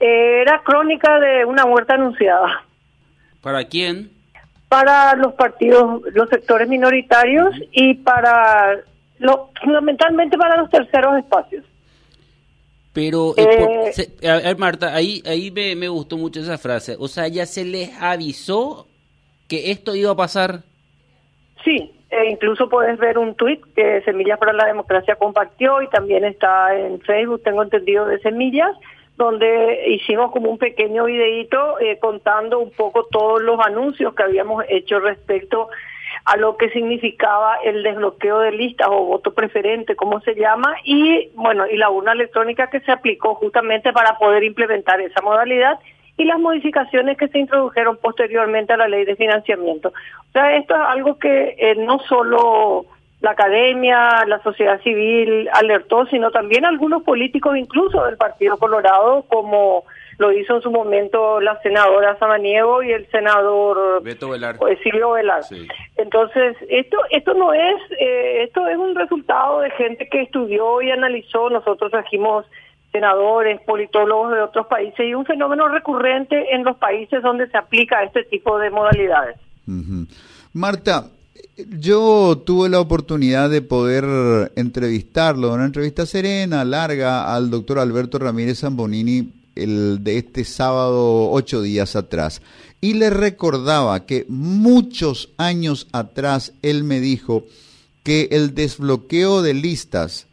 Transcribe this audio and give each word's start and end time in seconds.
Era 0.00 0.62
crónica 0.64 1.18
de 1.18 1.44
una 1.44 1.66
muerte 1.66 1.94
anunciada. 1.94 2.64
¿Para 3.42 3.64
quién? 3.64 4.10
Para 4.68 5.14
los 5.14 5.32
partidos, 5.34 6.02
los 6.12 6.28
sectores 6.28 6.68
minoritarios 6.68 7.54
y 7.72 7.94
para, 7.94 8.80
lo, 9.18 9.50
fundamentalmente 9.62 10.36
para 10.36 10.56
los 10.56 10.70
terceros 10.70 11.18
espacios. 11.18 11.64
Pero, 12.92 13.34
eh, 13.36 14.28
a 14.28 14.36
ver, 14.36 14.58
Marta, 14.58 14.94
ahí, 14.94 15.22
ahí 15.26 15.50
me, 15.50 15.76
me 15.76 15.88
gustó 15.88 16.16
mucho 16.16 16.40
esa 16.40 16.58
frase. 16.58 16.96
O 16.98 17.06
sea, 17.06 17.28
ya 17.28 17.46
se 17.46 17.64
les 17.64 17.90
avisó 18.00 18.88
que 19.48 19.70
esto 19.70 19.94
iba 19.94 20.10
a 20.10 20.16
pasar. 20.16 20.62
Sí, 21.64 21.92
e 22.10 22.30
incluso 22.30 22.68
puedes 22.68 22.98
ver 22.98 23.18
un 23.18 23.34
tuit 23.34 23.60
que 23.74 24.02
Semillas 24.02 24.38
para 24.38 24.52
la 24.52 24.66
Democracia 24.66 25.16
compartió 25.16 25.82
y 25.82 25.88
también 25.88 26.24
está 26.24 26.74
en 26.74 27.00
Facebook, 27.00 27.42
tengo 27.42 27.62
entendido, 27.62 28.06
de 28.06 28.18
Semillas, 28.20 28.74
donde 29.18 29.82
hicimos 29.88 30.30
como 30.30 30.48
un 30.48 30.58
pequeño 30.58 31.04
videíto 31.04 31.78
eh, 31.80 31.98
contando 31.98 32.60
un 32.60 32.70
poco 32.70 33.04
todos 33.10 33.42
los 33.42 33.58
anuncios 33.58 34.14
que 34.14 34.22
habíamos 34.22 34.64
hecho 34.68 35.00
respecto 35.00 35.68
a 36.24 36.36
lo 36.36 36.56
que 36.56 36.70
significaba 36.70 37.56
el 37.64 37.82
desbloqueo 37.82 38.38
de 38.38 38.52
listas 38.52 38.86
o 38.88 39.04
voto 39.04 39.34
preferente, 39.34 39.96
como 39.96 40.20
se 40.20 40.36
llama, 40.36 40.76
y 40.84 41.30
bueno, 41.34 41.66
y 41.66 41.76
la 41.76 41.90
urna 41.90 42.12
electrónica 42.12 42.70
que 42.70 42.80
se 42.80 42.92
aplicó 42.92 43.34
justamente 43.34 43.92
para 43.92 44.16
poder 44.18 44.44
implementar 44.44 45.00
esa 45.00 45.20
modalidad 45.20 45.80
y 46.16 46.24
las 46.24 46.38
modificaciones 46.38 47.18
que 47.18 47.28
se 47.28 47.40
introdujeron 47.40 47.96
posteriormente 47.96 48.72
a 48.72 48.76
la 48.76 48.86
ley 48.86 49.04
de 49.04 49.16
financiamiento. 49.16 49.88
O 49.88 50.32
sea, 50.32 50.56
esto 50.56 50.74
es 50.74 50.80
algo 50.80 51.18
que 51.18 51.56
eh, 51.58 51.74
no 51.74 51.98
solo 52.08 52.86
la 53.20 53.32
academia, 53.32 54.24
la 54.26 54.40
sociedad 54.42 54.80
civil 54.82 55.48
alertó, 55.52 56.06
sino 56.06 56.30
también 56.30 56.64
algunos 56.64 57.02
políticos, 57.02 57.56
incluso 57.56 58.04
del 58.04 58.16
Partido 58.16 58.56
Colorado, 58.58 59.24
como 59.28 59.84
lo 60.18 60.32
hizo 60.32 60.56
en 60.56 60.62
su 60.62 60.70
momento 60.70 61.40
la 61.40 61.60
senadora 61.62 62.18
Samaniego 62.18 62.82
y 62.82 62.92
el 62.92 63.08
senador 63.10 64.02
Beto 64.02 64.30
Velar. 64.30 64.56
Pues, 64.58 64.78
Silvio 64.82 65.12
Velar. 65.12 65.42
Entonces, 65.96 66.56
esto 66.68 66.98
esto 67.10 67.34
no 67.34 67.52
es 67.52 67.76
eh, 67.98 68.42
esto 68.42 68.66
es 68.66 68.76
un 68.76 68.94
resultado 68.94 69.60
de 69.60 69.70
gente 69.70 70.08
que 70.08 70.22
estudió 70.22 70.82
y 70.82 70.90
analizó. 70.90 71.50
Nosotros 71.50 71.90
trajimos 71.90 72.46
senadores, 72.90 73.60
politólogos 73.62 74.32
de 74.32 74.40
otros 74.40 74.66
países 74.66 75.06
y 75.06 75.14
un 75.14 75.24
fenómeno 75.24 75.68
recurrente 75.68 76.54
en 76.54 76.64
los 76.64 76.76
países 76.76 77.22
donde 77.22 77.48
se 77.48 77.56
aplica 77.56 78.02
este 78.02 78.24
tipo 78.24 78.58
de 78.58 78.70
modalidades. 78.70 79.36
Marta, 80.52 81.04
yo 81.66 82.42
tuve 82.44 82.68
la 82.68 82.80
oportunidad 82.80 83.50
de 83.50 83.62
poder 83.62 84.52
entrevistarlo, 84.56 85.52
una 85.52 85.64
entrevista 85.64 86.06
serena, 86.06 86.64
larga, 86.64 87.34
al 87.34 87.50
doctor 87.50 87.78
Alberto 87.78 88.18
Ramírez 88.18 88.60
Zambonini 88.60 89.32
el 89.56 90.04
de 90.04 90.18
este 90.18 90.44
sábado 90.44 91.30
ocho 91.30 91.60
días 91.62 91.96
atrás. 91.96 92.42
Y 92.80 92.94
le 92.94 93.10
recordaba 93.10 94.06
que 94.06 94.24
muchos 94.28 95.30
años 95.36 95.88
atrás 95.92 96.52
él 96.62 96.84
me 96.84 97.00
dijo 97.00 97.44
que 98.04 98.28
el 98.30 98.54
desbloqueo 98.54 99.42
de 99.42 99.54
listas 99.54 100.27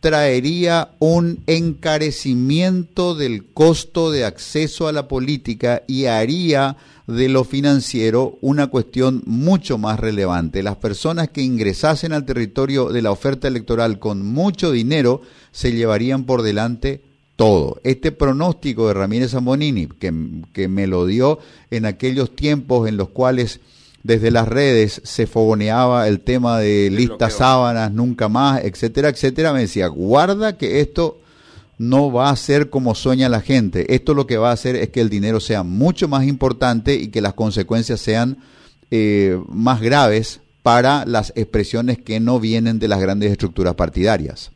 traería 0.00 0.90
un 1.00 1.42
encarecimiento 1.46 3.14
del 3.14 3.46
costo 3.46 4.10
de 4.10 4.24
acceso 4.24 4.86
a 4.86 4.92
la 4.92 5.08
política 5.08 5.82
y 5.86 6.04
haría 6.04 6.76
de 7.08 7.28
lo 7.28 7.42
financiero 7.44 8.38
una 8.40 8.68
cuestión 8.68 9.22
mucho 9.26 9.78
más 9.78 9.98
relevante. 9.98 10.62
Las 10.62 10.76
personas 10.76 11.30
que 11.30 11.42
ingresasen 11.42 12.12
al 12.12 12.26
territorio 12.26 12.90
de 12.90 13.02
la 13.02 13.10
oferta 13.10 13.48
electoral 13.48 13.98
con 13.98 14.24
mucho 14.24 14.70
dinero 14.70 15.22
se 15.50 15.72
llevarían 15.72 16.24
por 16.24 16.42
delante 16.42 17.00
todo. 17.34 17.80
Este 17.82 18.12
pronóstico 18.12 18.88
de 18.88 18.94
Ramírez 18.94 19.30
Zambonini, 19.30 19.86
que, 19.86 20.12
que 20.52 20.68
me 20.68 20.86
lo 20.86 21.06
dio 21.06 21.38
en 21.70 21.86
aquellos 21.86 22.36
tiempos 22.36 22.88
en 22.88 22.96
los 22.96 23.08
cuales 23.08 23.60
desde 24.02 24.30
las 24.30 24.48
redes 24.48 25.00
se 25.04 25.26
fogoneaba 25.26 26.08
el 26.08 26.20
tema 26.20 26.58
de 26.58 26.90
listas 26.90 27.34
sábanas, 27.34 27.92
nunca 27.92 28.28
más, 28.28 28.64
etcétera, 28.64 29.08
etcétera, 29.08 29.52
me 29.52 29.60
decía, 29.60 29.88
guarda 29.88 30.56
que 30.56 30.80
esto 30.80 31.18
no 31.78 32.12
va 32.12 32.30
a 32.30 32.36
ser 32.36 32.70
como 32.70 32.94
sueña 32.94 33.28
la 33.28 33.40
gente. 33.40 33.94
Esto 33.94 34.14
lo 34.14 34.26
que 34.26 34.36
va 34.36 34.50
a 34.50 34.54
hacer 34.54 34.76
es 34.76 34.90
que 34.90 35.00
el 35.00 35.10
dinero 35.10 35.40
sea 35.40 35.62
mucho 35.62 36.08
más 36.08 36.26
importante 36.26 36.94
y 36.94 37.08
que 37.08 37.20
las 37.20 37.34
consecuencias 37.34 38.00
sean 38.00 38.38
eh, 38.90 39.40
más 39.48 39.80
graves 39.80 40.40
para 40.62 41.06
las 41.06 41.32
expresiones 41.36 41.98
que 41.98 42.20
no 42.20 42.40
vienen 42.40 42.78
de 42.78 42.88
las 42.88 43.00
grandes 43.00 43.30
estructuras 43.30 43.74
partidarias. 43.74 44.50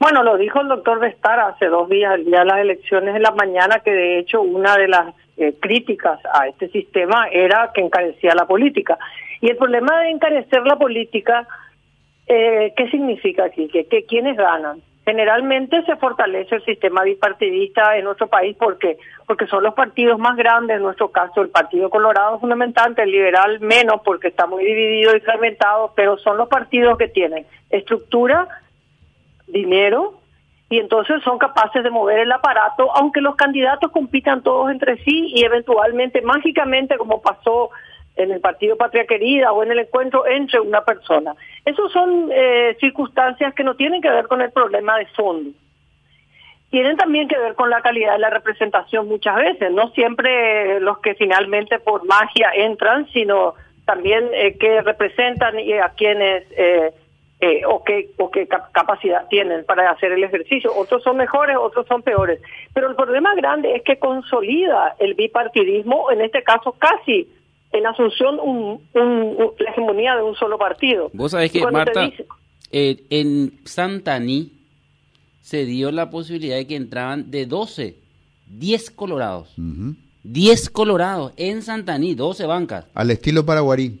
Bueno, 0.00 0.22
lo 0.22 0.38
dijo 0.38 0.62
el 0.62 0.68
doctor 0.68 0.98
Vestar 0.98 1.38
hace 1.40 1.66
dos 1.66 1.86
días, 1.90 2.14
el 2.14 2.24
día 2.24 2.38
de 2.38 2.46
las 2.46 2.60
elecciones 2.60 3.12
de 3.12 3.20
la 3.20 3.32
mañana, 3.32 3.80
que 3.80 3.90
de 3.90 4.18
hecho 4.18 4.40
una 4.40 4.74
de 4.74 4.88
las 4.88 5.14
eh, 5.36 5.54
críticas 5.60 6.18
a 6.32 6.48
este 6.48 6.70
sistema 6.70 7.26
era 7.30 7.70
que 7.74 7.82
encarecía 7.82 8.34
la 8.34 8.46
política. 8.46 8.98
Y 9.42 9.50
el 9.50 9.58
problema 9.58 10.00
de 10.00 10.08
encarecer 10.08 10.62
la 10.62 10.76
política, 10.76 11.46
eh, 12.26 12.72
¿qué 12.78 12.88
significa 12.88 13.44
aquí? 13.44 13.68
Que, 13.68 13.88
que 13.88 14.06
quienes 14.06 14.38
ganan. 14.38 14.80
Generalmente 15.04 15.82
se 15.84 15.96
fortalece 15.96 16.54
el 16.54 16.64
sistema 16.64 17.02
bipartidista 17.02 17.94
en 17.98 18.04
nuestro 18.04 18.28
país 18.28 18.56
porque 18.58 18.96
porque 19.26 19.46
son 19.48 19.62
los 19.62 19.74
partidos 19.74 20.18
más 20.18 20.34
grandes, 20.36 20.78
en 20.78 20.82
nuestro 20.82 21.10
caso 21.10 21.42
el 21.42 21.50
Partido 21.50 21.90
Colorado 21.90 22.40
fundamentalmente, 22.40 23.02
el 23.02 23.10
liberal 23.10 23.60
menos 23.60 24.00
porque 24.02 24.28
está 24.28 24.46
muy 24.46 24.64
dividido 24.64 25.14
y 25.14 25.20
fragmentado, 25.20 25.92
pero 25.94 26.16
son 26.16 26.38
los 26.38 26.48
partidos 26.48 26.96
que 26.96 27.08
tienen 27.08 27.44
estructura, 27.68 28.48
dinero 29.52 30.20
y 30.68 30.78
entonces 30.78 31.20
son 31.24 31.38
capaces 31.38 31.82
de 31.82 31.90
mover 31.90 32.20
el 32.20 32.32
aparato, 32.32 32.94
aunque 32.96 33.20
los 33.20 33.34
candidatos 33.34 33.90
compitan 33.90 34.42
todos 34.42 34.70
entre 34.70 35.02
sí 35.02 35.32
y 35.34 35.44
eventualmente, 35.44 36.22
mágicamente, 36.22 36.96
como 36.96 37.20
pasó 37.20 37.70
en 38.14 38.30
el 38.30 38.40
Partido 38.40 38.76
Patria 38.76 39.04
Querida 39.04 39.52
o 39.52 39.62
en 39.64 39.72
el 39.72 39.80
encuentro 39.80 40.26
entre 40.26 40.60
una 40.60 40.82
persona. 40.84 41.34
Esas 41.64 41.90
son 41.90 42.30
eh, 42.32 42.76
circunstancias 42.78 43.52
que 43.54 43.64
no 43.64 43.74
tienen 43.74 44.00
que 44.00 44.10
ver 44.10 44.28
con 44.28 44.40
el 44.42 44.52
problema 44.52 44.96
de 44.96 45.06
fondo. 45.06 45.50
Tienen 46.70 46.96
también 46.96 47.26
que 47.26 47.36
ver 47.36 47.56
con 47.56 47.68
la 47.68 47.82
calidad 47.82 48.12
de 48.12 48.20
la 48.20 48.30
representación 48.30 49.08
muchas 49.08 49.36
veces, 49.36 49.72
no 49.72 49.88
siempre 49.90 50.78
los 50.78 51.00
que 51.00 51.16
finalmente 51.16 51.80
por 51.80 52.06
magia 52.06 52.52
entran, 52.54 53.08
sino 53.08 53.54
también 53.86 54.28
eh, 54.32 54.56
que 54.56 54.80
representan 54.82 55.58
y 55.58 55.72
a 55.72 55.88
quienes 55.88 56.44
eh, 56.52 56.92
eh, 57.42 57.62
o 57.66 57.82
qué 57.82 58.10
o 58.18 58.30
qué 58.30 58.46
capacidad 58.46 59.26
tienen 59.28 59.64
para 59.64 59.90
hacer 59.90 60.12
el 60.12 60.22
ejercicio. 60.22 60.70
Otros 60.76 61.02
son 61.02 61.16
mejores, 61.16 61.56
otros 61.58 61.86
son 61.86 62.02
peores. 62.02 62.40
Pero 62.74 62.90
el 62.90 62.96
problema 62.96 63.34
grande 63.34 63.74
es 63.76 63.82
que 63.82 63.98
consolida 63.98 64.94
el 64.98 65.14
bipartidismo, 65.14 66.10
en 66.10 66.20
este 66.20 66.42
caso 66.42 66.72
casi 66.72 67.28
en 67.72 67.86
Asunción, 67.86 68.38
un, 68.40 68.82
la 69.58 69.70
hegemonía 69.70 70.16
de 70.16 70.22
un 70.22 70.34
solo 70.34 70.58
partido. 70.58 71.10
Vos 71.14 71.30
sabés 71.30 71.50
que, 71.52 71.64
Marta, 71.66 72.10
eh, 72.72 73.04
en 73.08 73.60
Santaní 73.64 74.52
se 75.40 75.64
dio 75.64 75.90
la 75.92 76.10
posibilidad 76.10 76.56
de 76.56 76.66
que 76.66 76.76
entraban 76.76 77.30
de 77.30 77.46
12, 77.46 77.96
10 78.48 78.90
colorados. 78.90 79.54
10 80.24 80.70
colorados 80.70 81.32
en 81.36 81.62
Santaní, 81.62 82.14
12 82.14 82.44
bancas. 82.44 82.86
Al 82.92 83.10
estilo 83.10 83.46
paraguarí. 83.46 83.98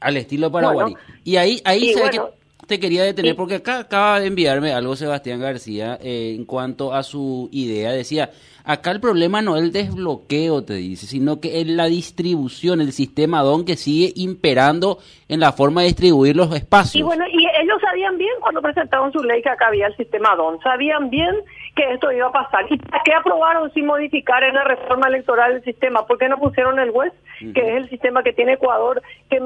Al 0.00 0.18
estilo 0.18 0.52
paraguarí. 0.52 0.94
y 1.24 1.36
ahí, 1.36 1.62
ahí 1.64 1.94
se 1.94 2.02
ve 2.02 2.10
que 2.10 2.20
te 2.66 2.80
quería 2.80 3.04
detener 3.04 3.36
porque 3.36 3.56
acá 3.56 3.78
acaba 3.78 4.20
de 4.20 4.26
enviarme 4.26 4.72
algo 4.72 4.96
Sebastián 4.96 5.40
García 5.40 5.98
eh, 6.02 6.34
en 6.36 6.44
cuanto 6.44 6.94
a 6.94 7.02
su 7.02 7.48
idea. 7.52 7.92
Decía, 7.92 8.30
acá 8.64 8.90
el 8.90 9.00
problema 9.00 9.42
no 9.42 9.56
es 9.56 9.62
el 9.62 9.72
desbloqueo, 9.72 10.64
te 10.64 10.74
dice, 10.74 11.06
sino 11.06 11.40
que 11.40 11.60
es 11.60 11.66
la 11.66 11.86
distribución, 11.86 12.80
el 12.80 12.92
sistema 12.92 13.42
DON 13.42 13.64
que 13.64 13.76
sigue 13.76 14.12
imperando 14.16 14.98
en 15.28 15.40
la 15.40 15.52
forma 15.52 15.82
de 15.82 15.88
distribuir 15.88 16.36
los 16.36 16.54
espacios. 16.54 17.00
Y 17.00 17.02
bueno, 17.02 17.24
y 17.26 17.46
ellos 17.60 17.80
sabían 17.80 18.16
bien 18.18 18.32
cuando 18.40 18.62
presentaron 18.62 19.12
su 19.12 19.22
ley 19.22 19.42
que 19.42 19.50
acá 19.50 19.68
había 19.68 19.86
el 19.86 19.96
sistema 19.96 20.34
DON, 20.36 20.60
sabían 20.60 21.10
bien 21.10 21.34
que 21.74 21.92
esto 21.92 22.10
iba 22.12 22.28
a 22.28 22.32
pasar. 22.32 22.64
¿Y 22.70 22.78
para 22.78 23.02
qué 23.02 23.12
aprobaron 23.12 23.72
sin 23.72 23.86
modificar 23.86 24.42
en 24.44 24.54
la 24.54 24.64
reforma 24.64 25.08
electoral 25.08 25.52
el 25.52 25.64
sistema? 25.64 26.06
¿Por 26.06 26.18
qué 26.18 26.28
no 26.28 26.38
pusieron 26.38 26.78
el 26.78 26.90
WES, 26.90 27.12
que 27.52 27.60
es 27.60 27.76
el 27.76 27.90
sistema 27.90 28.22
que 28.22 28.32
tiene 28.32 28.54
Ecuador, 28.54 29.02
que 29.28 29.40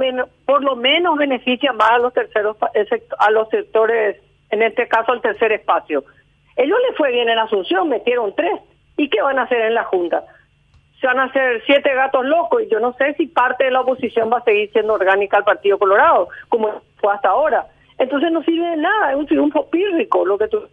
por 0.45 0.63
lo 0.63 0.77
menos 0.77 1.17
beneficia 1.17 1.73
más 1.73 1.93
a 1.93 1.99
los 1.99 2.13
terceros, 2.13 2.57
a 3.19 3.31
los 3.31 3.49
sectores, 3.49 4.17
en 4.51 4.63
este 4.63 4.89
caso 4.89 5.13
al 5.13 5.21
tercer 5.21 5.53
espacio? 5.53 6.05
Ellos 6.57 6.79
les 6.89 6.97
fue 6.97 7.13
bien 7.13 7.29
en 7.29 7.39
Asunción, 7.39 7.89
metieron 7.89 8.35
tres. 8.35 8.61
¿Y 8.97 9.09
qué 9.09 9.23
van 9.23 9.39
a 9.39 9.43
hacer 9.43 9.61
en 9.61 9.75
la 9.75 9.85
Junta? 9.85 10.25
Se 11.01 11.07
van 11.07 11.21
a 11.21 11.25
hacer 11.25 11.63
siete 11.67 11.95
gatos 11.95 12.27
locos 12.27 12.63
y 12.63 12.69
yo 12.69 12.81
no 12.81 12.93
sé 12.95 13.15
si 13.15 13.29
parte 13.29 13.65
de 13.65 13.71
la 13.71 13.83
oposición 13.83 14.29
va 14.33 14.39
a 14.39 14.45
seguir 14.45 14.73
siendo 14.73 14.95
orgánica 14.95 15.37
al 15.37 15.45
Partido 15.45 15.79
Colorado, 15.79 16.29
como 16.49 16.83
fue 16.97 17.15
hasta 17.15 17.29
ahora. 17.29 17.67
Entonces 17.99 18.33
no 18.33 18.43
sirve 18.43 18.67
de 18.71 18.77
nada, 18.77 19.13
es 19.13 19.17
un 19.17 19.27
triunfo 19.27 19.71
pírrico 19.71 20.25
lo 20.25 20.37
que 20.37 20.49
tú 20.49 20.69